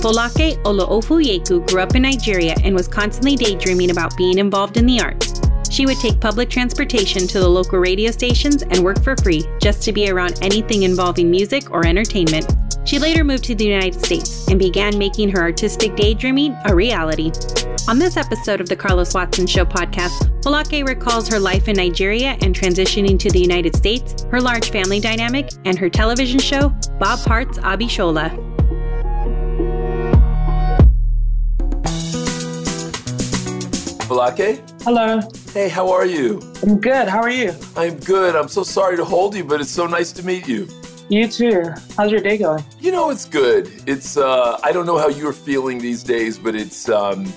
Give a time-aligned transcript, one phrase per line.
[0.00, 4.98] Folake Olowofoyeku grew up in Nigeria and was constantly daydreaming about being involved in the
[4.98, 5.42] arts.
[5.70, 9.82] She would take public transportation to the local radio stations and work for free just
[9.82, 12.50] to be around anything involving music or entertainment.
[12.86, 17.30] She later moved to the United States and began making her artistic daydreaming a reality.
[17.86, 22.38] On this episode of the Carlos Watson Show podcast, Folake recalls her life in Nigeria
[22.40, 27.18] and transitioning to the United States, her large family dynamic, and her television show, Bob
[27.20, 28.49] Hearts Abishola.
[34.10, 34.60] Folake?
[34.82, 35.20] Hello.
[35.54, 36.42] Hey, how are you?
[36.64, 37.06] I'm good.
[37.06, 37.54] How are you?
[37.76, 38.34] I'm good.
[38.34, 40.66] I'm so sorry to hold you, but it's so nice to meet you.
[41.08, 41.72] You too.
[41.96, 42.64] How's your day going?
[42.80, 43.70] You know, it's good.
[43.86, 47.32] It's uh I don't know how you're feeling these days, but it's um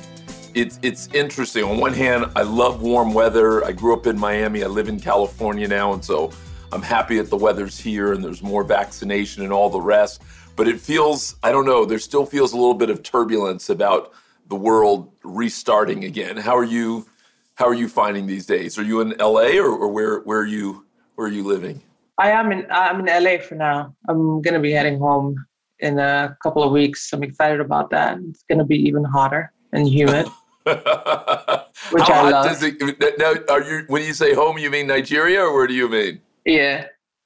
[0.56, 1.64] it's it's interesting.
[1.64, 3.64] On one hand, I love warm weather.
[3.64, 4.64] I grew up in Miami.
[4.64, 6.32] I live in California now, and so
[6.72, 10.24] I'm happy that the weather's here and there's more vaccination and all the rest.
[10.56, 14.14] But it feels, I don't know, there still feels a little bit of turbulence about
[14.54, 16.38] the world restarting again.
[16.38, 17.08] How are you?
[17.56, 18.78] How are you finding these days?
[18.78, 21.82] Are you in LA or, or where where are you where are you living?
[22.20, 23.96] I am in I'm in LA for now.
[24.08, 25.44] I'm gonna be heading home
[25.80, 27.12] in a couple of weeks.
[27.14, 28.20] I'm excited about that.
[28.30, 30.28] It's gonna be even hotter and humid.
[30.66, 32.46] which How I hot love.
[32.46, 35.74] does it now are you when you say home you mean Nigeria or where do
[35.74, 36.22] you mean?
[36.46, 36.86] Yeah,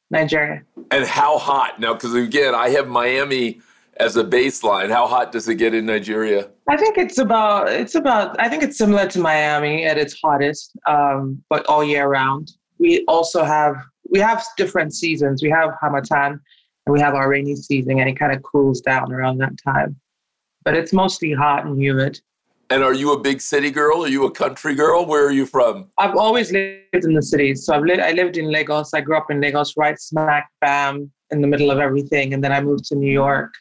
[0.10, 0.64] Nigeria.
[0.92, 1.78] And how hot?
[1.78, 3.60] Now cuz again, I have Miami
[4.00, 4.90] as a baseline.
[4.90, 6.50] How hot does it get in Nigeria?
[6.70, 10.78] I think it's about it's about I think it's similar to Miami at its hottest,
[10.88, 12.52] um, but all year round.
[12.80, 13.76] We also have
[14.10, 15.42] we have different seasons.
[15.42, 16.40] We have Harmattan
[16.86, 19.96] and we have our rainy season, and it kind of cools down around that time.
[20.64, 22.20] But it's mostly hot and humid.
[22.70, 24.04] And are you a big city girl?
[24.04, 25.06] Are you a country girl?
[25.06, 25.88] Where are you from?
[25.98, 27.66] I've always lived in the cities.
[27.66, 28.94] So I've lived I lived in Lagos.
[28.94, 32.52] I grew up in Lagos, right smack bam in the middle of everything, and then
[32.52, 33.54] I moved to New York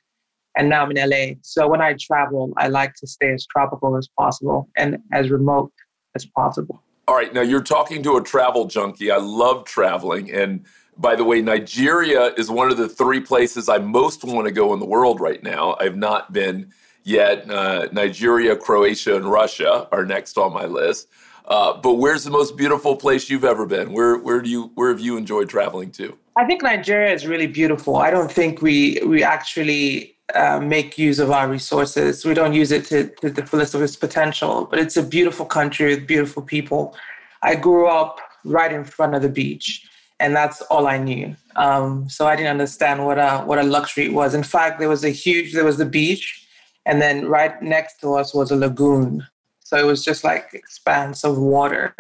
[0.56, 1.34] and now I'm in LA.
[1.43, 5.72] So when I travel, I like to stay as tropical as possible and as remote
[6.15, 6.83] as possible.
[7.09, 9.11] All right, now you're talking to a travel junkie.
[9.11, 10.33] I love traveling.
[10.33, 10.65] And
[10.97, 14.72] by the way, Nigeria is one of the three places I most want to go
[14.72, 15.77] in the world right now.
[15.78, 16.72] I've not been
[17.05, 17.49] yet.
[17.49, 21.09] Uh, Nigeria, Croatia, and Russia are next on my list.
[21.45, 23.93] Uh, but where's the most beautiful place you've ever been?
[23.93, 26.19] Where where do you where have you enjoyed traveling to?
[26.37, 27.97] I think Nigeria is really beautiful.
[27.97, 32.25] I don't think we we actually uh, make use of our resources.
[32.25, 35.47] We don't use it to, to the fullest of its potential, but it's a beautiful
[35.47, 36.97] country with beautiful people.
[37.43, 39.89] I grew up right in front of the beach,
[40.19, 41.37] and that's all I knew.
[41.57, 44.34] Um, so I didn't understand what a what a luxury it was.
[44.34, 46.47] In fact, there was a huge there was the beach,
[46.87, 49.27] and then right next to us was a lagoon.
[49.61, 51.95] So it was just like expanse of water.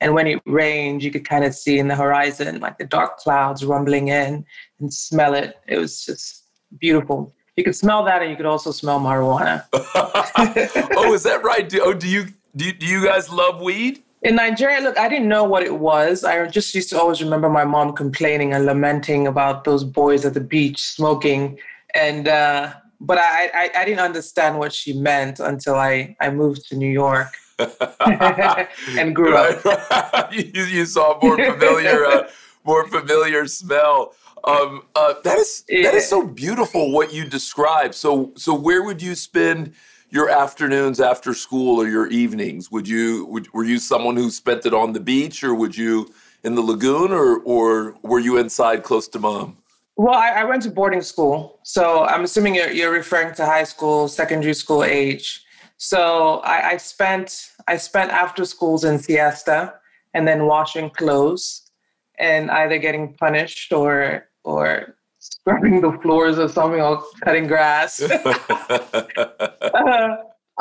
[0.00, 3.18] And when it rained, you could kind of see in the horizon like the dark
[3.18, 4.44] clouds rumbling in
[4.80, 5.56] and smell it.
[5.66, 6.42] It was just
[6.78, 7.32] beautiful.
[7.56, 9.64] You could smell that, and you could also smell marijuana.
[9.72, 11.68] oh, is that right?
[11.68, 14.02] Do, oh, do you do, do you guys love weed?
[14.22, 16.24] In Nigeria, look, I didn't know what it was.
[16.24, 20.34] I just used to always remember my mom complaining and lamenting about those boys at
[20.34, 21.58] the beach smoking.
[21.94, 26.68] And uh, but I, I I didn't understand what she meant until I I moved
[26.68, 27.28] to New York
[27.58, 29.64] and grew up.
[29.64, 30.32] Right, right.
[30.54, 32.28] you, you saw more familiar, uh,
[32.64, 34.14] more familiar smell.
[34.46, 35.82] Um, uh, that is yeah.
[35.82, 37.94] that is so beautiful what you describe.
[37.94, 39.74] So so where would you spend
[40.10, 42.70] your afternoons after school or your evenings?
[42.70, 46.12] Would you would, were you someone who spent it on the beach or would you
[46.42, 49.56] in the lagoon or or were you inside close to mom?
[49.96, 53.62] Well, I, I went to boarding school, so I'm assuming you're, you're referring to high
[53.62, 55.44] school, secondary school age.
[55.76, 59.74] So I, I spent I spent after schools in siesta
[60.12, 61.70] and then washing clothes
[62.18, 68.02] and either getting punished or or scrubbing the floors or something or cutting grass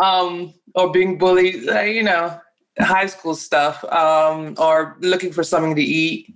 [0.01, 2.39] um, or being bullied uh, you know
[2.80, 6.33] high school stuff um, or looking for something to eat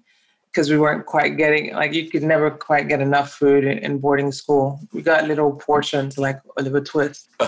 [0.57, 3.99] because we weren't quite getting like you could never quite get enough food in, in
[3.99, 4.79] boarding school.
[4.91, 7.29] We got little portions like Oliver Twist.
[7.39, 7.45] you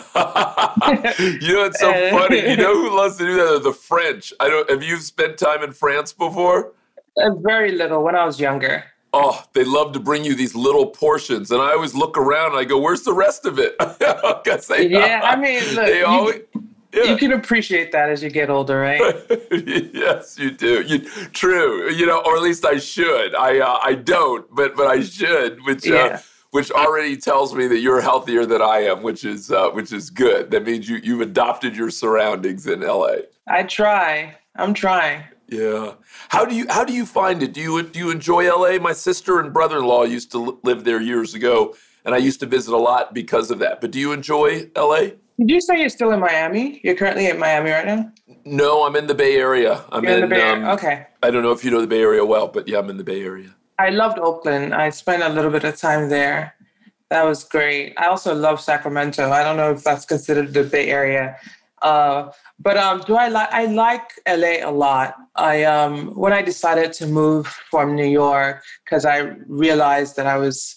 [1.55, 2.47] know, it's so funny.
[2.51, 3.63] You know who loves to do that?
[3.63, 4.31] The French.
[4.39, 4.69] I don't.
[4.69, 6.73] Have you spent time in France before?
[7.17, 8.83] Uh, very little when I was younger.
[9.11, 12.59] Oh, they love to bring you these little portions, and I always look around and
[12.59, 13.75] I go, "Where's the rest of it?"
[14.67, 16.41] they, yeah, I mean, look, they always.
[16.91, 17.03] Yeah.
[17.03, 18.99] You can appreciate that as you get older, right?
[19.93, 20.81] yes, you do.
[20.81, 21.91] You, true.
[21.91, 23.35] You know, or at least I should.
[23.35, 25.63] I uh, I don't, but but I should.
[25.65, 26.01] Which uh, yeah.
[26.01, 26.19] uh,
[26.51, 30.09] which already tells me that you're healthier than I am, which is uh, which is
[30.09, 30.49] good.
[30.51, 33.17] That means you you've adopted your surroundings in LA.
[33.47, 34.35] I try.
[34.55, 35.23] I'm trying.
[35.51, 35.93] Yeah.
[36.29, 37.53] How do you how do you find it?
[37.53, 38.77] Do you do you enjoy LA?
[38.77, 41.75] My sister and brother-in-law used to live there years ago,
[42.05, 43.81] and I used to visit a lot because of that.
[43.81, 45.11] But do you enjoy LA?
[45.39, 46.81] Did you say you're still in Miami?
[46.83, 48.11] You're currently in Miami right now?
[48.43, 49.85] No, I'm in the Bay Area.
[49.89, 50.65] I'm in, in, the Bay Area.
[50.65, 51.07] Um, okay.
[51.23, 53.05] I don't know if you know the Bay Area well, but yeah, I'm in the
[53.05, 53.55] Bay Area.
[53.79, 54.75] I loved Oakland.
[54.75, 56.55] I spent a little bit of time there.
[57.09, 57.93] That was great.
[57.97, 59.31] I also love Sacramento.
[59.31, 61.37] I don't know if that's considered the Bay Area.
[61.81, 65.15] Uh, but um, do I like I like LA a lot.
[65.35, 70.37] I um, when I decided to move from New York because I realized that I
[70.37, 70.75] was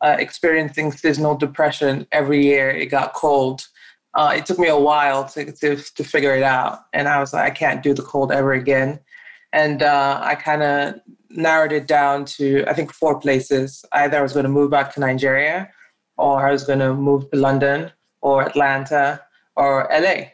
[0.00, 2.70] uh, experiencing seasonal depression every year.
[2.70, 3.66] It got cold
[4.14, 6.80] uh, it took me a while to, to, to figure it out.
[6.92, 8.98] And I was like, I can't do the cold ever again.
[9.52, 10.94] And uh, I kind of
[11.30, 13.84] narrowed it down to, I think, four places.
[13.92, 15.70] Either I was going to move back to Nigeria,
[16.18, 19.22] or I was going to move to London, or Atlanta,
[19.56, 20.26] or LA.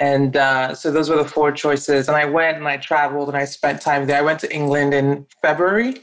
[0.00, 2.08] And uh, so those were the four choices.
[2.08, 4.18] And I went and I traveled and I spent time there.
[4.18, 5.94] I went to England in February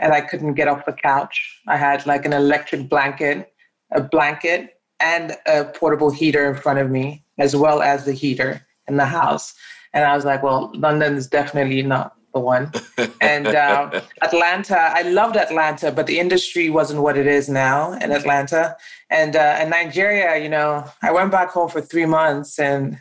[0.00, 1.60] and I couldn't get off the couch.
[1.68, 3.52] I had like an electric blanket,
[3.92, 8.66] a blanket, and a portable heater in front of me, as well as the heater
[8.88, 9.54] in the house.
[9.92, 12.70] And I was like, well, London is definitely not the one.
[13.20, 18.12] and uh, Atlanta, I loved Atlanta, but the industry wasn't what it is now in
[18.12, 18.76] Atlanta.
[19.10, 23.00] And uh, in Nigeria, you know, I went back home for three months and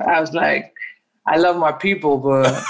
[0.00, 0.74] I was like,
[1.26, 2.62] I love my people, but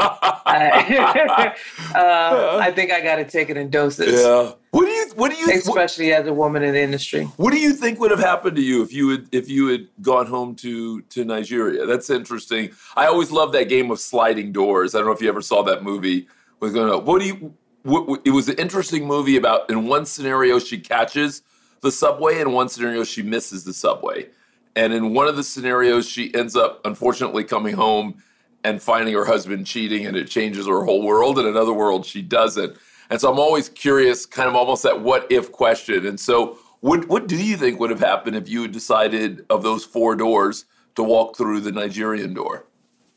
[0.00, 1.54] I,
[1.94, 4.20] uh, I think I got to take it in doses.
[4.20, 4.52] Yeah.
[4.70, 5.06] What do you?
[5.14, 5.50] What do you?
[5.52, 7.24] Especially what, as a woman in the industry.
[7.36, 9.88] What do you think would have happened to you if you had if you had
[10.00, 11.86] gone home to to Nigeria?
[11.86, 12.70] That's interesting.
[12.96, 14.94] I always love that game of sliding doors.
[14.94, 16.26] I don't know if you ever saw that movie.
[16.60, 16.98] Was going to.
[16.98, 17.54] What do you?
[17.82, 19.68] What, it was an interesting movie about.
[19.70, 21.42] In one scenario, she catches
[21.80, 22.40] the subway.
[22.40, 24.28] In one scenario, she misses the subway.
[24.74, 28.22] And in one of the scenarios, she ends up unfortunately coming home
[28.64, 31.38] and finding her husband cheating and it changes her whole world.
[31.38, 32.76] In another world, she doesn't.
[33.10, 36.06] And so I'm always curious, kind of almost that what if question.
[36.06, 39.62] And so, what, what do you think would have happened if you had decided of
[39.62, 40.64] those four doors
[40.96, 42.66] to walk through the Nigerian door?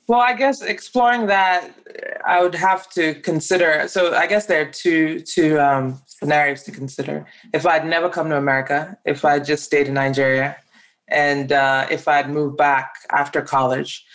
[0.07, 1.73] Well, I guess exploring that,
[2.25, 3.87] I would have to consider.
[3.87, 7.25] So I guess there are two two um, scenarios to consider.
[7.53, 10.57] If I'd never come to America, if I just stayed in Nigeria,
[11.07, 14.05] and uh, if I'd moved back after college,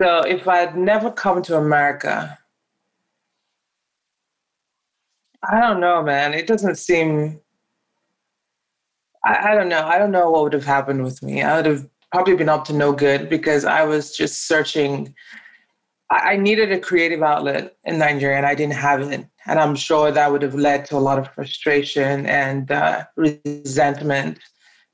[0.00, 2.38] so if I'd never come to America,
[5.48, 6.34] I don't know, man.
[6.34, 7.40] It doesn't seem.
[9.24, 9.86] I, I don't know.
[9.86, 11.42] I don't know what would have happened with me.
[11.42, 15.14] I would have probably been up to no good because I was just searching.
[16.10, 19.26] I, I needed a creative outlet in Nigeria and I didn't have it.
[19.46, 24.38] And I'm sure that would have led to a lot of frustration and uh, resentment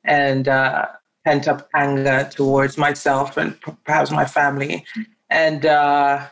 [0.05, 0.87] and uh,
[1.29, 3.55] pent up anger towards myself and
[3.85, 4.83] perhaps my family.
[5.29, 6.27] And uh,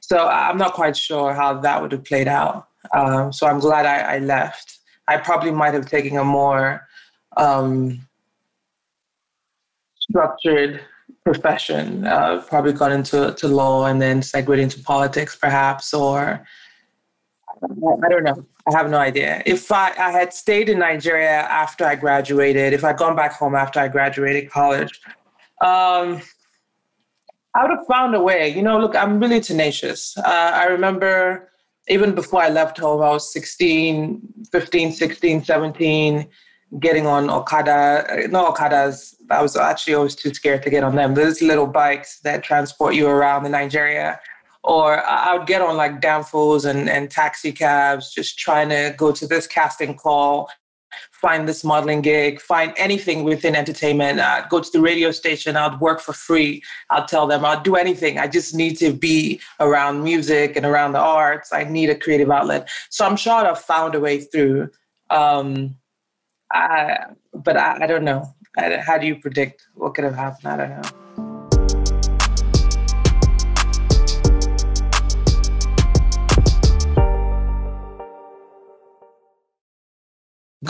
[0.00, 2.66] so I'm not quite sure how that would have played out.
[2.92, 4.80] Um, so I'm glad I, I, left.
[5.06, 6.88] I probably might have taken a more
[7.36, 8.00] um,
[10.00, 10.80] structured
[11.24, 16.44] profession, uh, probably gone into to law and then segued into politics, perhaps, or
[17.62, 18.44] I don't know.
[18.72, 19.42] I have no idea.
[19.46, 23.54] If I, I had stayed in Nigeria after I graduated, if I'd gone back home
[23.54, 25.00] after I graduated college,
[25.60, 26.20] um,
[27.54, 28.48] I would have found a way.
[28.48, 30.16] You know, look, I'm really tenacious.
[30.18, 30.22] Uh,
[30.54, 31.50] I remember
[31.88, 36.28] even before I left home, I was 16, 15, 16, 17,
[36.78, 39.14] getting on Okada, no Okadas.
[39.30, 41.14] I was actually always too scared to get on them.
[41.14, 44.20] Those little bikes that transport you around in Nigeria.
[44.64, 49.10] Or I would get on like danfos and, and taxi cabs, just trying to go
[49.10, 50.48] to this casting call
[51.12, 54.20] find this modeling gig, find anything within entertainment.
[54.20, 56.62] I'd go to the radio station, I'd work for free.
[56.90, 58.18] I'd tell them I'll do anything.
[58.18, 61.52] I just need to be around music and around the arts.
[61.52, 62.68] I need a creative outlet.
[62.90, 64.70] So I'm sure I've found a way through.
[65.10, 65.76] Um,
[66.52, 66.98] I,
[67.32, 68.34] but I, I don't know.
[68.56, 70.48] How do you predict what could have happened?
[70.48, 71.21] I don't know.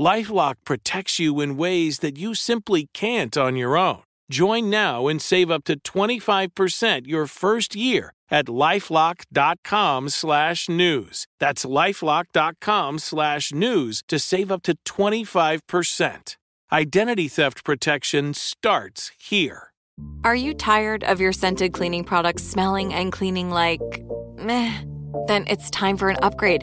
[0.00, 3.98] Lifelock protects you in ways that you simply can't on your own.
[4.30, 11.26] Join now and save up to 25% your first year at lifelock.com slash news.
[11.38, 16.36] That's lifelock.com slash news to save up to 25%.
[16.72, 19.72] Identity theft protection starts here.
[20.24, 24.02] Are you tired of your scented cleaning products smelling and cleaning like
[24.38, 24.78] meh?
[25.26, 26.62] Then it's time for an upgrade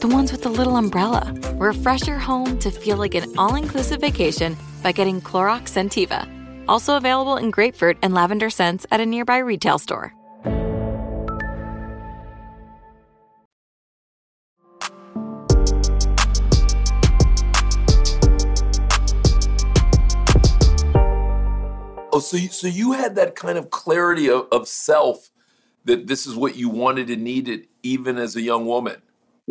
[0.00, 1.32] The ones with the little umbrella.
[1.54, 6.26] Refresh your home to feel like an all inclusive vacation by getting Clorox Scentiva
[6.70, 10.14] also available in grapefruit and lavender scents at a nearby retail store.
[22.12, 25.30] Oh, so you, so you had that kind of clarity of, of self
[25.84, 29.02] that this is what you wanted and needed even as a young woman.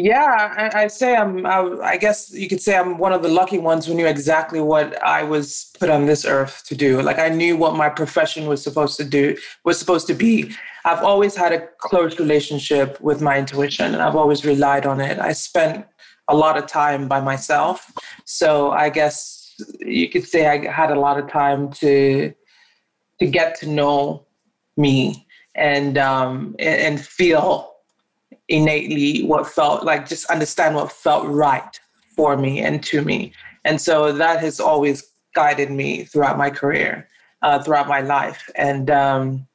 [0.02, 1.46] Yeah, I, I say I'm.
[1.46, 4.62] I, I, guess you could say I'm one of the lucky ones who knew exactly
[4.62, 7.02] what I was put on this earth to do.
[7.02, 10.56] Like I knew what my profession was supposed to do, was supposed to be.
[10.86, 15.20] I've always had a close relationship with my intuition, and I've always relied on it.
[15.20, 15.86] I spent
[16.30, 17.92] a lot of time by myself,
[18.24, 22.34] so I guess you could say I had a lot of time to
[23.20, 24.28] to get to know
[24.78, 27.69] me and um, and feel
[28.50, 31.80] innately what felt like just understand what felt right
[32.16, 33.32] for me and to me.
[33.64, 35.04] And so that has always
[35.36, 37.08] guided me throughout my career,
[37.42, 38.50] uh, throughout my life.
[38.56, 39.48] And um,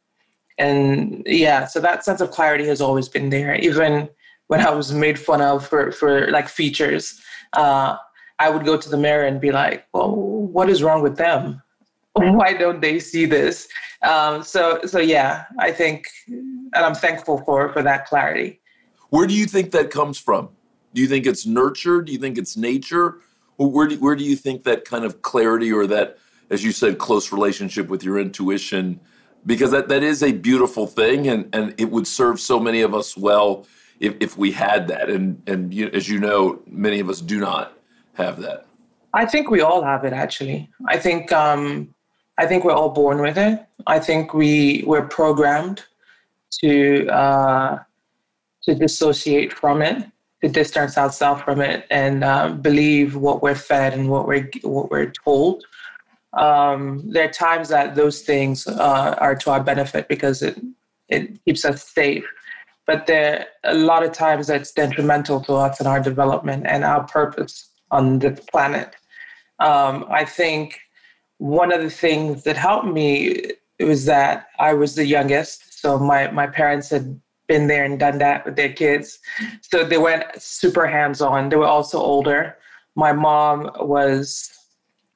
[0.59, 3.57] and yeah, so that sense of clarity has always been there.
[3.57, 4.09] Even
[4.47, 7.21] when I was made fun of for for like features,
[7.55, 7.97] uh,
[8.39, 11.61] I would go to the mirror and be like, "Well, what is wrong with them?"
[12.13, 13.67] why don't they see this?
[14.03, 18.61] Um, so so yeah, I think, and I'm thankful for for that clarity.
[19.15, 20.49] Where do you think that comes from?
[20.93, 22.03] Do you think it's nurture?
[22.03, 23.21] Do you think it's nature?
[23.59, 26.19] Where do, where do you think that kind of clarity or that,
[26.51, 28.99] as you said, close relationship with your intuition?
[29.47, 32.93] Because that, that is a beautiful thing, and, and it would serve so many of
[32.93, 33.69] us well
[34.01, 35.09] if, if we had that.
[35.09, 37.79] And, and you, as you know, many of us do not
[38.15, 38.67] have that.
[39.13, 40.69] I think we all have it, actually.
[40.89, 41.95] I think um,
[42.37, 43.65] I think we're all born with it.
[43.87, 45.85] I think we we're programmed
[46.63, 47.79] to uh,
[48.65, 50.05] to dissociate from it,
[50.43, 54.91] to distance ourselves from it, and uh, believe what we're fed and what we're what
[54.91, 55.65] we're told.
[56.33, 60.59] Um, there are times that those things uh, are to our benefit because it
[61.09, 62.25] it keeps us safe,
[62.87, 67.05] but there a lot of times that's detrimental to us and our development and our
[67.07, 68.97] purpose on this planet.
[69.61, 70.81] Um, I think
[71.39, 76.31] one of the things that helped me was that I was the youngest, so my
[76.31, 79.19] my parents had been there and done that with their kids.
[79.61, 81.49] So they went super hands on.
[81.49, 82.57] They were also older.
[82.95, 84.51] My mom was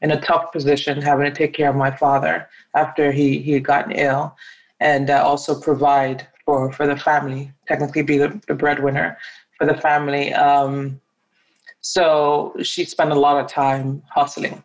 [0.01, 3.65] in a tough position having to take care of my father after he, he had
[3.65, 4.37] gotten ill
[4.81, 9.19] and uh, also provide for, for the family, technically be the, the breadwinner
[9.57, 10.33] for the family.
[10.35, 11.01] Um,
[11.81, 14.63] so she spent a lot of time hustling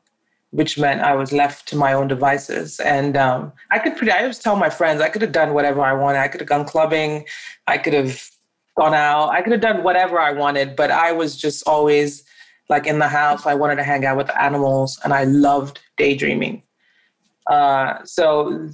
[0.54, 2.80] which meant I was left to my own devices.
[2.80, 5.82] And um, I could pretty, I always tell my friends, I could have done whatever
[5.82, 6.20] I wanted.
[6.20, 7.26] I could have gone clubbing,
[7.66, 8.30] I could have
[8.78, 12.24] gone out, I could have done whatever I wanted, but I was just always
[12.70, 13.48] like in the house.
[13.48, 16.62] I wanted to hang out with animals and I loved daydreaming.
[17.50, 18.70] Uh, so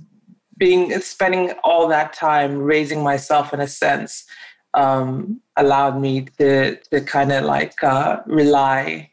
[0.57, 4.25] being spending all that time raising myself in a sense
[4.73, 9.09] um, allowed me to to kind of like uh, rely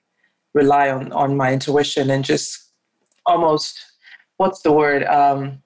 [0.56, 2.72] rely on on my intuition and just
[3.26, 3.78] almost
[4.38, 5.62] what's the word um,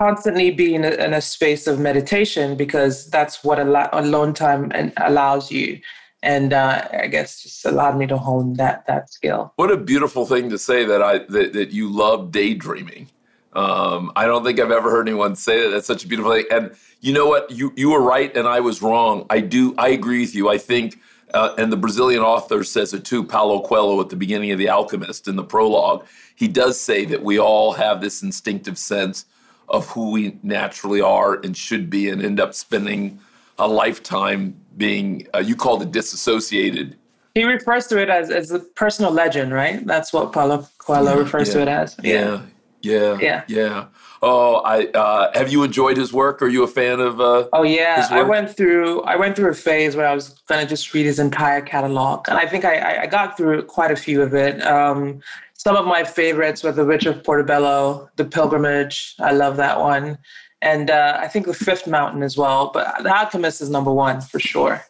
[0.00, 4.70] constantly be in a, in a, space of meditation because that's what a alone time
[4.74, 5.80] and allows you
[6.22, 9.52] and uh, I guess just allowed me to hone that that skill.
[9.56, 13.08] What a beautiful thing to say that I that, that you love daydreaming.
[13.54, 15.70] Um, I don't think I've ever heard anyone say that.
[15.70, 16.46] That's such a beautiful thing.
[16.50, 17.50] And you know what?
[17.50, 19.26] You you were right, and I was wrong.
[19.30, 19.74] I do.
[19.76, 20.48] I agree with you.
[20.48, 20.98] I think
[21.34, 24.68] uh, and the Brazilian author says it too, Paulo Coelho, at the beginning of The
[24.68, 26.06] Alchemist in the prologue.
[26.34, 29.26] He does say that we all have this instinctive sense
[29.68, 33.18] of who we naturally are and should be, and end up spending
[33.58, 36.96] a lifetime being, uh, you called it disassociated.
[37.34, 39.86] He refers to it as, as a personal legend, right?
[39.86, 41.96] That's what Paulo Coelho yeah, refers yeah, to it as.
[42.02, 42.42] Yeah.
[42.82, 43.18] Yeah.
[43.20, 43.44] Yeah.
[43.48, 43.86] Yeah.
[44.24, 46.42] Oh, I uh, have you enjoyed his work?
[46.42, 47.20] Are you a fan of?
[47.20, 50.66] Uh, oh yeah, I went through I went through a phase where I was gonna
[50.66, 54.22] just read his entire catalog, and I think I, I got through quite a few
[54.22, 54.64] of it.
[54.64, 55.20] Um,
[55.54, 59.16] some of my favorites were The Witch of Portobello, The Pilgrimage.
[59.18, 60.18] I love that one,
[60.60, 62.70] and uh, I think The Fifth Mountain as well.
[62.72, 64.84] But The Alchemist is number one for sure.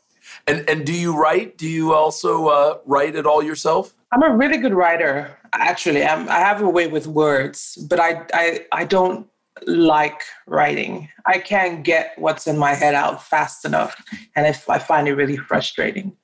[0.46, 1.56] And and do you write?
[1.56, 3.94] Do you also uh, write it all yourself?
[4.12, 6.04] I'm a really good writer, actually.
[6.04, 9.26] I'm, I have a way with words, but I, I, I don't
[9.66, 11.08] like writing.
[11.24, 13.96] I can't get what's in my head out fast enough,
[14.36, 16.14] and if I find it really frustrating.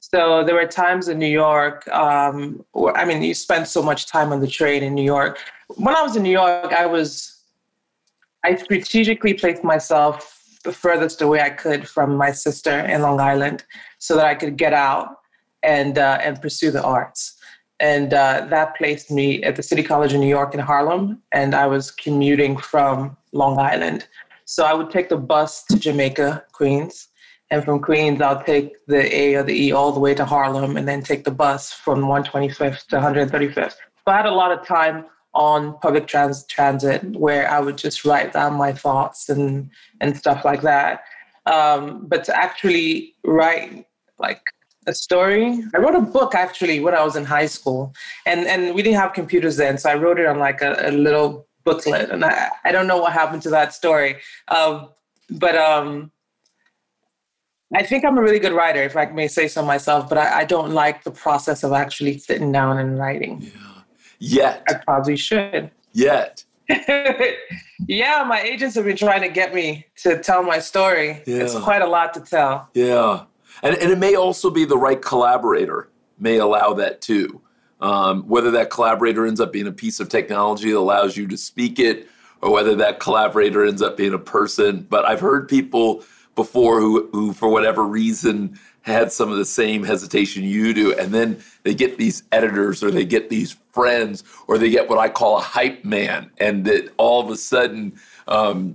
[0.00, 1.88] So there were times in New York.
[1.88, 5.38] Um, where, I mean, you spend so much time on the train in New York.
[5.76, 7.42] When I was in New York, I was
[8.44, 13.64] I strategically placed myself the furthest away I could from my sister in Long Island,
[13.98, 15.16] so that I could get out
[15.62, 17.38] and uh, and pursue the arts.
[17.80, 21.54] And uh, that placed me at the City College of New York in Harlem, and
[21.54, 24.06] I was commuting from Long Island.
[24.44, 27.08] So I would take the bus to Jamaica, Queens,
[27.50, 30.76] and from Queens I'll take the A or the E all the way to Harlem,
[30.76, 33.74] and then take the bus from 125th to 135th.
[34.04, 38.04] So I had a lot of time on public trans- transit where I would just
[38.04, 39.70] write down my thoughts and
[40.00, 41.04] and stuff like that.
[41.46, 43.86] Um, but to actually write
[44.18, 44.42] like
[44.86, 45.62] a story.
[45.74, 47.94] I wrote a book actually when I was in high school,
[48.26, 50.90] and and we didn't have computers then, so I wrote it on like a, a
[50.90, 54.16] little booklet, and I I don't know what happened to that story,
[54.48, 54.88] um,
[55.30, 56.10] but um.
[57.74, 60.40] I think I'm a really good writer, if I may say so myself, but I,
[60.40, 63.40] I don't like the process of actually sitting down and writing.
[63.40, 63.72] Yeah.
[64.18, 64.62] Yet.
[64.68, 65.70] I probably should.
[65.94, 66.44] Yet.
[67.88, 71.22] yeah, my agents have been trying to get me to tell my story.
[71.26, 71.44] Yeah.
[71.44, 72.68] It's quite a lot to tell.
[72.74, 73.24] Yeah.
[73.62, 77.40] And, and it may also be the right collaborator may allow that too.
[77.80, 81.36] Um, whether that collaborator ends up being a piece of technology that allows you to
[81.36, 82.08] speak it,
[82.40, 84.86] or whether that collaborator ends up being a person.
[84.88, 89.84] But I've heard people before who, who for whatever reason had some of the same
[89.84, 94.58] hesitation you do and then they get these editors or they get these friends or
[94.58, 97.92] they get what i call a hype man and that all of a sudden
[98.26, 98.74] um,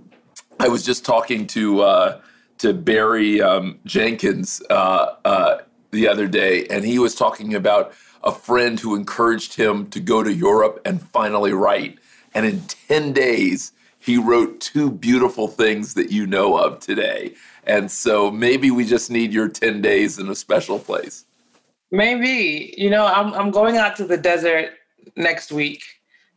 [0.59, 2.21] i was just talking to uh,
[2.57, 5.57] to barry um, jenkins uh, uh,
[5.91, 7.93] the other day and he was talking about
[8.23, 11.97] a friend who encouraged him to go to europe and finally write
[12.33, 13.71] and in 10 days
[14.07, 17.33] he wrote two beautiful things that you know of today.
[17.65, 21.25] And so maybe we just need your 10 days in a special place.
[21.91, 22.73] Maybe.
[22.77, 24.71] You know, I'm, I'm going out to the desert
[25.17, 25.83] next week,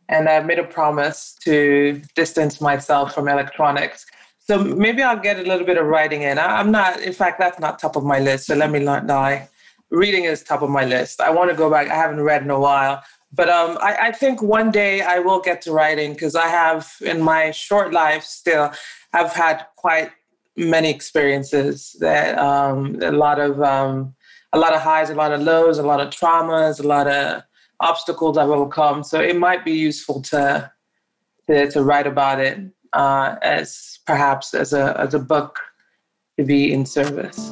[0.09, 4.05] and I've made a promise to distance myself from electronics.
[4.51, 6.37] So maybe I'll get a little bit of writing in.
[6.37, 8.47] I'm not, in fact, that's not top of my list.
[8.47, 9.47] So let me not lie.
[9.91, 11.21] Reading is top of my list.
[11.21, 11.87] I want to go back.
[11.87, 13.01] I haven't read in a while
[13.33, 16.91] but um, I, I, think one day I will get to writing because I have,
[16.99, 18.73] in my short life, still,
[19.13, 20.11] I've had quite
[20.57, 21.95] many experiences.
[22.01, 24.13] That um, a lot of um,
[24.51, 27.43] a lot of highs, a lot of lows, a lot of traumas, a lot of
[27.79, 29.01] obstacles I've overcome.
[29.01, 30.69] So it might be useful to
[31.47, 32.59] to, to write about it
[32.93, 35.59] uh, as perhaps as a as a book
[36.37, 37.51] to be in service.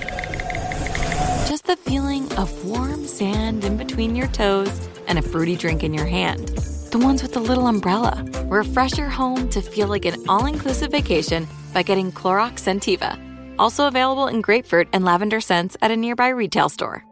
[1.51, 4.71] just the feeling of warm sand in between your toes
[5.07, 6.47] and a fruity drink in your hand.
[6.91, 8.23] The ones with the little umbrella.
[8.45, 13.19] Refresh your home to feel like an all inclusive vacation by getting Clorox Scentiva.
[13.59, 17.03] Also available in grapefruit and lavender scents at a nearby retail store.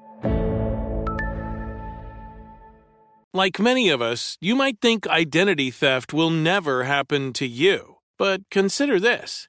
[3.34, 7.98] Like many of us, you might think identity theft will never happen to you.
[8.18, 9.49] But consider this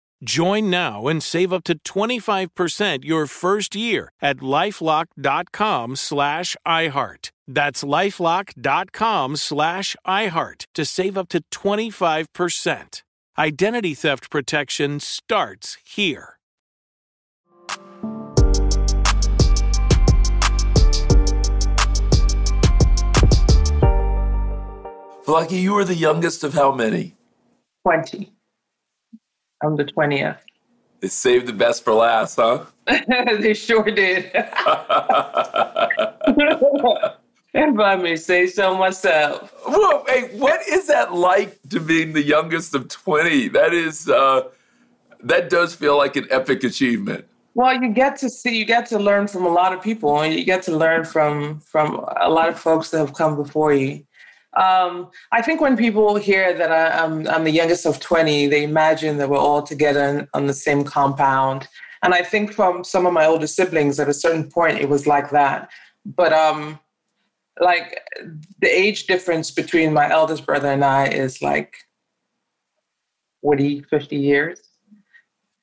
[0.23, 7.31] Join now and save up to 25% your first year at lifelock.com slash iHeart.
[7.47, 13.01] That's lifelock.com slash iHeart to save up to 25%.
[13.37, 16.37] Identity theft protection starts here.
[25.27, 27.15] Lucky, you were the youngest of how many?
[27.85, 28.33] 20.
[29.63, 30.37] I'm the 20th.
[30.99, 32.65] They saved the best for last, huh?
[32.85, 34.31] they sure did.
[37.53, 39.51] if I may say so myself.
[39.65, 43.49] Whoa, hey, what is that like to being the youngest of 20?
[43.49, 44.43] That is, uh,
[45.23, 47.25] that does feel like an epic achievement.
[47.53, 50.33] Well, you get to see, you get to learn from a lot of people, and
[50.33, 54.05] you get to learn from from a lot of folks that have come before you.
[54.57, 58.47] Um, I think when people hear that I, am I'm, I'm the youngest of 20,
[58.47, 61.67] they imagine that we're all together on the same compound.
[62.03, 65.07] And I think from some of my older siblings, at a certain point, it was
[65.07, 65.69] like that.
[66.05, 66.79] But um,
[67.59, 68.01] like
[68.59, 71.75] the age difference between my eldest brother and I is like
[73.41, 74.59] 40, 50 years.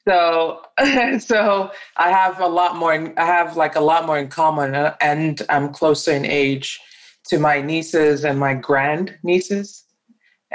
[0.06, 0.62] So,
[1.18, 2.92] so I have a lot more.
[3.18, 6.80] I have like a lot more in common, and I'm closer in age
[7.28, 9.84] to my nieces and my grand nieces,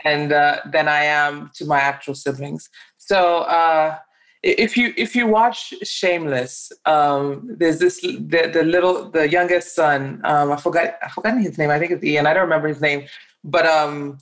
[0.04, 2.70] and uh, than I am to my actual siblings.
[2.98, 3.98] So, uh,
[4.44, 10.22] if you if you watch Shameless, um, there's this the, the little the youngest son.
[10.26, 11.70] Um, I forgot I forgot his name.
[11.70, 12.28] I think it's Ian.
[12.28, 13.08] I don't remember his name,
[13.44, 14.18] but um,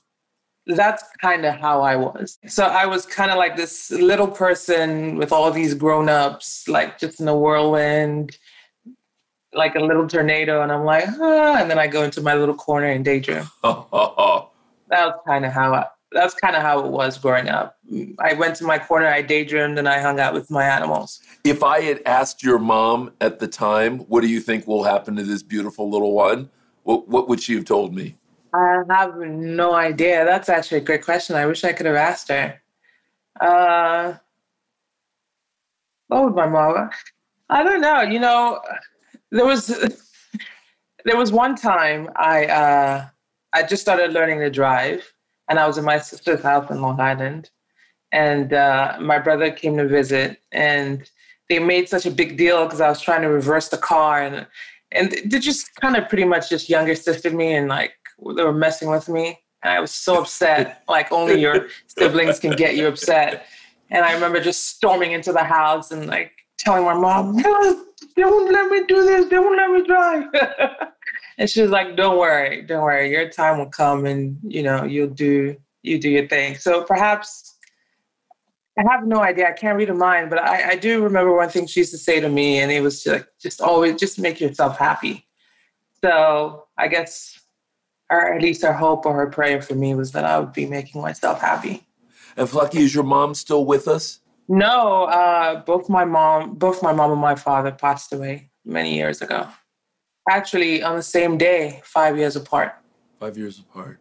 [0.68, 2.38] that's kind of how I was.
[2.48, 7.00] So I was kind of like this little person with all these grown ups, like
[7.00, 8.38] just in a whirlwind,
[9.54, 12.56] like a little tornado, and I'm like, ah, and then I go into my little
[12.56, 13.50] corner and daydream.
[13.64, 13.86] that
[14.90, 17.78] was kind of how I, that's kind of how it was growing up.
[18.20, 21.22] I went to my corner, I daydreamed, and I hung out with my animals.
[21.44, 25.16] If I had asked your mom at the time, what do you think will happen
[25.16, 26.50] to this beautiful little one?
[26.84, 28.18] What, what would she have told me?
[28.54, 30.26] I have no idea.
[30.26, 31.36] That's actually a great question.
[31.36, 32.62] I wish I could have asked her.
[33.40, 34.16] Uh,
[36.08, 36.90] what would my mom?
[37.50, 38.02] I don't know.
[38.02, 38.60] You know,
[39.32, 39.68] there was
[41.06, 43.06] there was one time I uh,
[43.54, 45.12] I just started learning to drive,
[45.50, 47.50] and I was in my sister's house in Long Island,
[48.12, 51.10] and uh, my brother came to visit, and
[51.50, 54.46] they made such a big deal because I was trying to reverse the car, and
[54.92, 57.94] and they just kind of pretty much just younger sistered me and like
[58.36, 59.40] they were messing with me.
[59.64, 63.46] And I was so upset, like only your siblings can get you upset.
[63.90, 67.38] And I remember just storming into the house and like telling my mom,
[68.18, 70.26] no, won't let me do this, They won't let me drive.
[71.38, 74.84] and she was like, Don't worry, don't worry, your time will come and you know,
[74.84, 76.56] you'll do you do your thing.
[76.56, 77.58] So perhaps
[78.78, 79.50] I have no idea.
[79.50, 81.98] I can't read her mind, but I, I do remember one thing she used to
[81.98, 85.28] say to me, and it was like, just always just make yourself happy.
[86.04, 87.42] So I guess
[88.12, 90.66] or at least her hope or her prayer for me was that I would be
[90.66, 91.88] making myself happy.
[92.36, 94.20] And Folake, is your mom still with us?
[94.52, 99.22] No, uh, both my mom, both my mom and my father passed away many years
[99.22, 99.48] ago.
[100.30, 102.74] Actually, on the same day, five years apart.
[103.20, 104.00] Five years apart,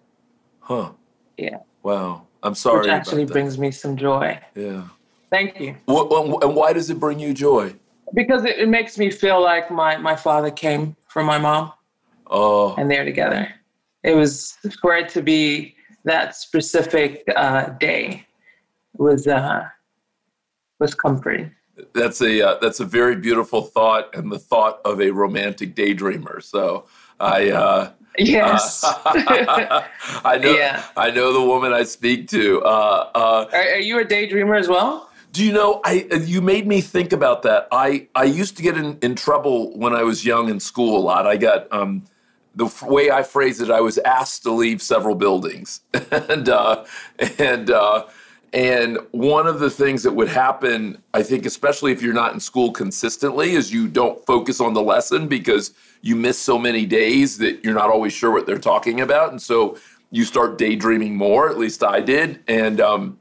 [0.59, 0.93] huh?
[1.37, 1.59] Yeah.
[1.83, 2.27] Wow.
[2.43, 2.81] I'm sorry.
[2.81, 4.39] Which actually brings me some joy.
[4.55, 4.89] Yeah.
[5.31, 5.77] Thank you.
[5.85, 6.11] What,
[6.43, 7.75] and why does it bring you joy?
[8.15, 11.73] Because it, it makes me feel like my my father came from my mom.
[12.27, 12.75] Oh.
[12.77, 13.55] And they're together
[14.03, 18.27] it was for it to be that specific uh, day
[18.95, 19.69] was uh,
[20.81, 21.53] was comforting.
[21.95, 26.43] That's a uh, that's a very beautiful thought, and the thought of a romantic daydreamer.
[26.43, 26.87] So
[27.21, 27.51] I.
[27.51, 30.53] Uh, yes, I know.
[30.53, 30.83] Yeah.
[30.97, 32.61] I know the woman I speak to.
[32.63, 35.11] Uh, uh, are, are you a daydreamer as well?
[35.33, 35.81] Do you know?
[35.85, 37.69] I you made me think about that.
[37.71, 41.03] I I used to get in, in trouble when I was young in school a
[41.03, 41.27] lot.
[41.27, 42.05] I got um,
[42.55, 46.85] the way I phrase it, I was asked to leave several buildings, and uh,
[47.39, 48.07] and uh,
[48.53, 52.41] and one of the things that would happen, I think, especially if you're not in
[52.41, 57.39] school consistently, is you don't focus on the lesson because you miss so many days
[57.39, 59.79] that you're not always sure what they're talking about, and so
[60.11, 61.49] you start daydreaming more.
[61.49, 63.19] At least I did, and um,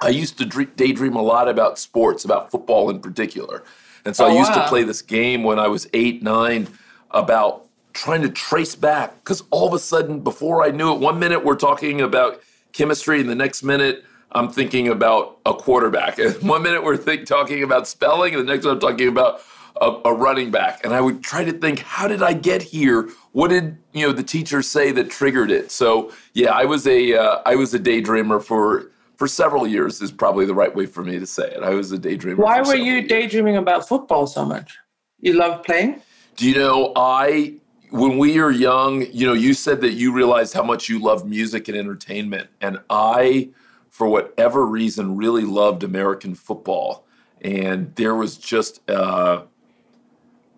[0.00, 3.64] I used to daydream a lot about sports, about football in particular,
[4.04, 4.62] and so oh, I used wow.
[4.62, 6.68] to play this game when I was eight, nine
[7.12, 11.18] about trying to trace back because all of a sudden, before I knew it, one
[11.18, 12.42] minute we're talking about
[12.74, 16.18] chemistry, and the next minute I'm thinking about a quarterback.
[16.26, 19.40] And one minute we're think, talking about spelling, and the next one I'm talking about
[19.80, 20.84] a, a, running back.
[20.84, 23.10] And I would try to think, how did I get here?
[23.32, 25.70] What did you know the teacher say that triggered it?
[25.70, 30.00] So yeah, I was a uh, I was a daydreamer for for several years.
[30.00, 31.62] Is probably the right way for me to say it.
[31.62, 32.38] I was a daydreamer.
[32.38, 33.08] Why were you years.
[33.08, 34.78] daydreaming about football so much?
[35.20, 36.00] You love playing.
[36.36, 37.56] Do you know I
[37.90, 41.26] when we are young, you know, you said that you realized how much you love
[41.26, 42.48] music and entertainment.
[42.60, 43.50] And I,
[43.96, 47.06] for whatever reason, really loved American football.
[47.40, 49.44] And there was just, uh,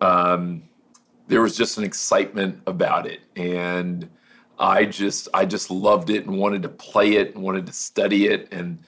[0.01, 0.63] um,
[1.29, 3.21] there was just an excitement about it.
[3.37, 4.09] And
[4.59, 8.27] I just, I just loved it and wanted to play it and wanted to study
[8.27, 8.49] it.
[8.51, 8.79] And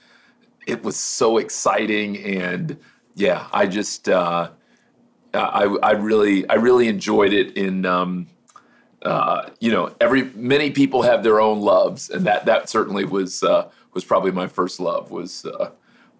[0.66, 2.18] it was so exciting.
[2.22, 2.76] And
[3.14, 4.50] yeah, I just, uh,
[5.32, 8.26] I, I really, I really enjoyed it in, um,
[9.02, 13.42] uh, you know, every many people have their own loves, and that that certainly was
[13.42, 15.70] uh, was probably my first love was uh,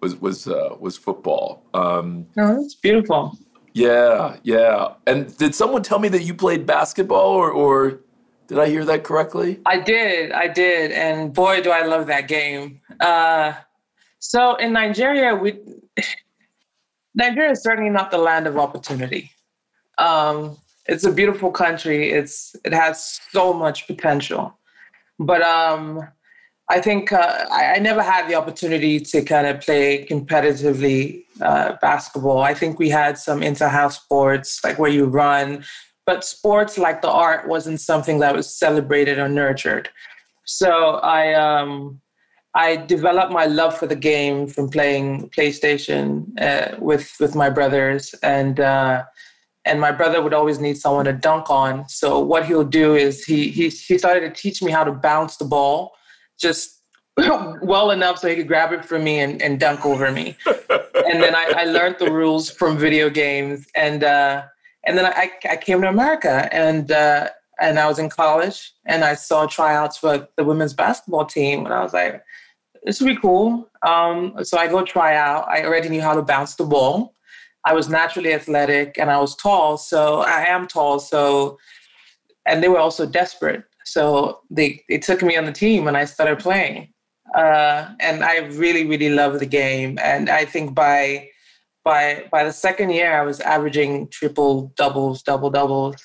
[0.01, 1.63] was was uh, was football.
[1.73, 3.37] Um, oh, that's beautiful.
[3.73, 4.93] Yeah, yeah.
[5.07, 7.99] And did someone tell me that you played basketball, or, or
[8.47, 9.59] did I hear that correctly?
[9.65, 12.81] I did, I did, and boy, do I love that game.
[12.99, 13.53] Uh,
[14.19, 15.59] so in Nigeria, we
[17.15, 19.31] Nigeria is certainly not the land of opportunity.
[19.97, 22.11] Um, it's a beautiful country.
[22.11, 24.57] It's it has so much potential,
[25.17, 26.07] but um,
[26.69, 31.73] I think uh, I, I, never had the opportunity to kind of play competitively uh,
[31.81, 32.41] basketball.
[32.41, 35.65] I think we had some inter-house sports like where you run,
[36.05, 39.89] but sports like the art wasn't something that was celebrated or nurtured.
[40.45, 42.01] So I um,
[42.55, 48.13] I developed my love for the game from playing PlayStation uh, with with my brothers,
[48.23, 49.03] and uh,
[49.65, 51.87] and my brother would always need someone to dunk on.
[51.89, 55.37] So what he'll do is he he he started to teach me how to bounce
[55.37, 55.93] the ball,
[56.39, 56.81] just
[57.17, 60.35] well enough so he could grab it from me and, and dunk over me.
[60.47, 64.43] and then I, I learned the rules from video games, and uh,
[64.85, 66.91] and then I I came to America and.
[66.91, 67.29] Uh,
[67.61, 71.73] and I was in college, and I saw tryouts for the women's basketball team, and
[71.73, 72.23] I was like,
[72.83, 73.69] this would be cool.
[73.85, 75.47] Um, so I go try out.
[75.47, 77.13] I already knew how to bounce the ball.
[77.65, 79.77] I was naturally athletic and I was tall.
[79.77, 80.99] So I am tall.
[80.99, 81.57] So,
[82.45, 83.63] and they were also desperate.
[83.85, 86.93] So they, they took me on the team and I started playing.
[87.35, 89.97] Uh, and I really, really love the game.
[90.01, 91.29] And I think by,
[91.83, 95.95] by, by the second year, I was averaging triple doubles, double doubles.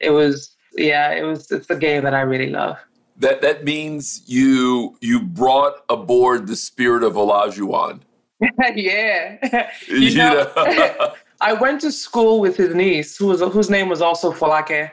[0.00, 2.78] It was, yeah, it was, it's a game that I really love
[3.16, 8.00] that that means you you brought aboard the spirit of Olajuwon.
[8.74, 10.50] yeah, you know,
[11.40, 14.90] I went to school with his niece, who was whose name was also Folake.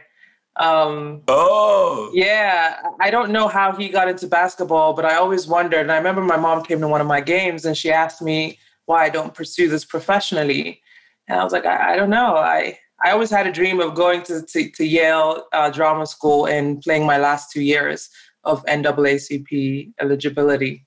[0.58, 2.82] Um, oh, yeah.
[3.00, 5.82] I don't know how he got into basketball, but I always wondered.
[5.82, 8.60] And I remember my mom came to one of my games and she asked me
[8.86, 10.82] why I don't pursue this professionally,
[11.28, 12.36] and I was like, I, I don't know.
[12.36, 16.46] I I always had a dream of going to, to, to Yale uh, Drama School
[16.46, 18.10] and playing my last two years
[18.44, 20.86] of NCAA eligibility.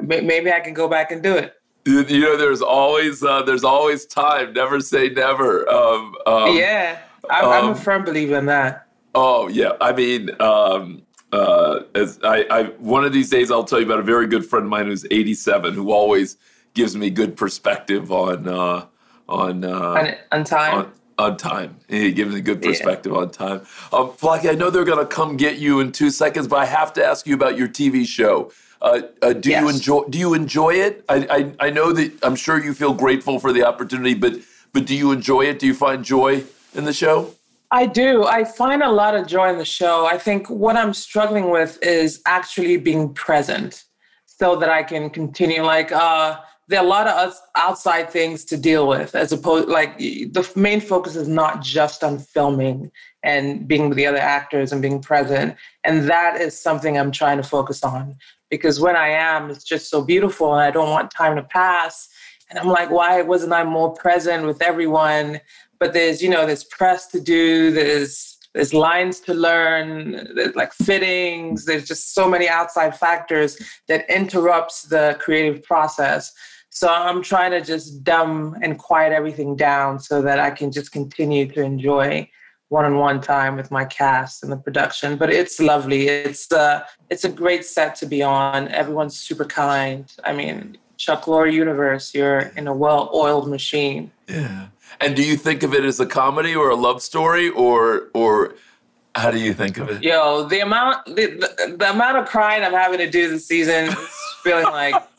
[0.00, 1.54] Maybe I can go back and do it.
[1.84, 4.52] You know, there's always uh, there's always time.
[4.52, 5.68] Never say never.
[5.68, 8.86] Um, um, yeah, I'm, um, I'm, a um, firm believer in that.
[9.14, 13.80] Oh yeah, I mean, um, uh, as I, I one of these days I'll tell
[13.80, 16.36] you about a very good friend of mine who's 87 who always
[16.74, 18.86] gives me good perspective on uh,
[19.28, 20.74] on, uh, on on time.
[20.74, 21.76] On, on time.
[21.88, 23.18] He gives a good perspective yeah.
[23.18, 23.60] on time.
[23.92, 26.64] Um, Folake, I know they're going to come get you in two seconds, but I
[26.64, 28.50] have to ask you about your TV show.
[28.80, 29.62] Uh, uh, do yes.
[29.62, 30.02] you enjoy?
[30.08, 31.04] Do you enjoy it?
[31.08, 34.34] I, I I know that I'm sure you feel grateful for the opportunity, but
[34.72, 35.58] but do you enjoy it?
[35.58, 36.44] Do you find joy
[36.74, 37.34] in the show?
[37.72, 38.24] I do.
[38.26, 40.04] I find a lot of joy in the show.
[40.04, 43.84] I think what I'm struggling with is actually being present,
[44.26, 45.62] so that I can continue.
[45.62, 49.98] Like, uh, there are a lot of outside things to deal with as opposed like
[49.98, 52.90] the main focus is not just on filming
[53.22, 57.36] and being with the other actors and being present and that is something i'm trying
[57.36, 58.16] to focus on
[58.48, 62.08] because when i am it's just so beautiful and i don't want time to pass
[62.48, 65.40] and i'm like why wasn't i more present with everyone
[65.82, 70.72] but there's you know there's press to do there's there's lines to learn there's like
[70.72, 76.32] fittings there's just so many outside factors that interrupts the creative process
[76.70, 80.92] so I'm trying to just dumb and quiet everything down so that I can just
[80.92, 82.30] continue to enjoy
[82.68, 85.16] one-on-one time with my cast and the production.
[85.16, 86.08] But it's lovely.
[86.08, 88.68] It's uh, it's a great set to be on.
[88.68, 90.10] Everyone's super kind.
[90.24, 92.14] I mean, Chuck Lorre universe.
[92.14, 94.10] You're in a well-oiled machine.
[94.26, 94.68] Yeah.
[95.00, 98.54] And do you think of it as a comedy or a love story or or
[99.14, 100.02] how do you think of it?
[100.02, 103.86] Yo, the amount the, the, the amount of crying I'm having to do this season
[103.86, 103.96] is
[104.42, 104.94] feeling like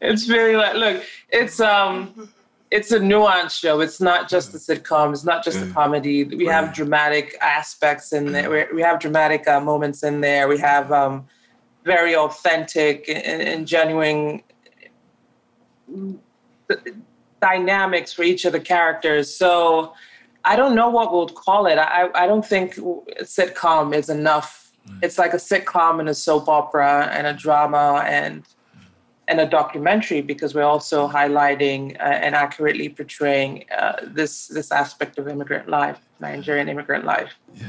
[0.00, 2.30] it's feeling like look, it's um
[2.70, 3.80] it's a nuanced show.
[3.80, 5.12] It's not just a sitcom.
[5.12, 6.24] It's not just a comedy.
[6.24, 8.68] We have dramatic aspects in there.
[8.72, 10.46] We have dramatic uh, moments in there.
[10.46, 11.26] We have um,
[11.84, 14.42] very authentic and, and genuine
[17.40, 19.34] dynamics for each of the characters.
[19.34, 19.94] So
[20.44, 21.78] I don't know what we'll call it.
[21.78, 22.74] I, I don't think
[23.22, 24.72] sitcom is enough.
[24.88, 24.98] Mm.
[25.02, 28.44] It's like a sitcom and a soap opera and a drama and
[29.28, 35.18] and a documentary because we're also highlighting uh, and accurately portraying uh, this this aspect
[35.18, 37.32] of immigrant life, Nigerian immigrant life.
[37.54, 37.66] Yeah.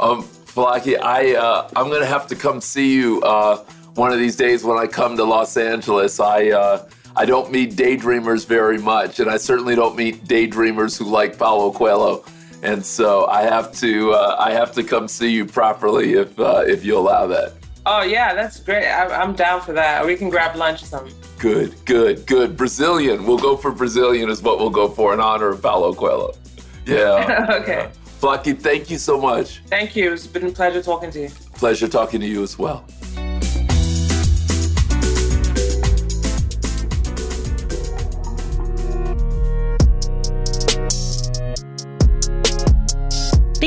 [0.00, 3.58] Um, Folake, I uh, I'm gonna have to come see you uh,
[3.94, 6.18] one of these days when I come to Los Angeles.
[6.18, 11.06] I uh, I don't meet daydreamers very much, and I certainly don't meet daydreamers who
[11.06, 12.24] like Paulo Coelho.
[12.62, 16.64] And so I have to uh, I have to come see you properly if uh,
[16.66, 17.54] if you allow that.
[17.86, 18.86] Oh yeah, that's great.
[18.86, 20.04] I, am down for that.
[20.04, 21.14] We can grab lunch or something.
[21.38, 22.56] Good, good, good.
[22.56, 23.24] Brazilian.
[23.24, 26.34] We'll go for Brazilian is what we'll go for in honor of Paulo Coelho.
[26.86, 27.46] Yeah.
[27.50, 27.90] okay.
[28.20, 29.60] Folake, thank you so much.
[29.66, 30.12] Thank you.
[30.12, 31.30] It's been a pleasure talking to you.
[31.54, 32.84] Pleasure talking to you as well.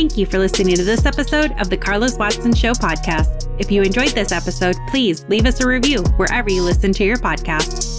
[0.10, 3.47] Thank you for listening to this episode of the Carlos Watson Show podcast.
[3.60, 7.18] If you enjoyed this episode, please leave us a review wherever you listen to your
[7.18, 7.98] podcasts.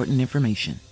[0.01, 0.90] important information.